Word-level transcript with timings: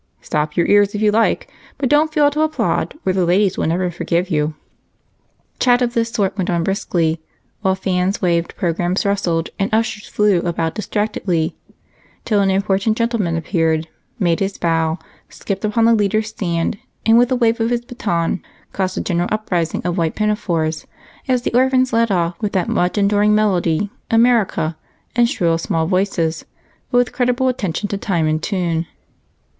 Stop 0.19 0.57
your 0.57 0.65
ears 0.65 0.95
if 0.95 1.01
you 1.03 1.11
like, 1.11 1.47
but 1.77 1.87
don't 1.87 2.11
fail 2.11 2.31
to 2.31 2.41
applaud 2.41 2.97
or 3.05 3.13
the 3.13 3.23
ladies 3.23 3.55
will 3.55 3.67
never 3.67 3.91
forgive 3.91 4.31
you." 4.31 4.55
Chat 5.59 5.79
of 5.83 5.93
this 5.93 6.09
sort 6.09 6.35
went 6.35 6.49
on 6.49 6.63
briskly 6.63 7.21
while 7.61 7.75
fans 7.75 8.19
waved, 8.19 8.55
programs 8.55 9.05
rustled, 9.05 9.51
and 9.59 9.71
ushers 9.71 10.07
flew 10.07 10.39
about 10.39 10.73
distractedly, 10.73 11.55
till 12.25 12.41
an 12.41 12.49
important 12.49 12.97
gentleman 12.97 13.37
appeared, 13.37 13.87
made 14.17 14.39
his 14.39 14.57
bow, 14.57 14.97
skipped 15.29 15.63
upon 15.63 15.85
the 15.85 15.93
leader's 15.93 16.29
stand, 16.29 16.79
and 17.05 17.19
with 17.19 17.31
a 17.31 17.35
wave 17.35 17.59
of 17.61 17.69
his 17.69 17.81
baton 17.85 18.41
caused 18.73 18.97
a 18.97 19.01
general 19.01 19.29
uprising 19.31 19.83
of 19.85 19.99
white 19.99 20.15
pinafores 20.15 20.87
as 21.27 21.43
the 21.43 21.53
orphans 21.53 21.93
led 21.93 22.09
off 22.09 22.41
with 22.41 22.53
that 22.53 22.67
much 22.67 22.97
enduring 22.97 23.35
melody 23.35 23.91
"America" 24.09 24.75
in 25.15 25.27
shrill 25.27 25.59
small 25.59 25.85
voices, 25.85 26.43
but 26.89 26.97
with 26.97 27.13
creditable 27.13 27.47
attention 27.47 27.87
to 27.87 27.99
time 27.99 28.25
and 28.25 28.41
tune. 28.41 28.87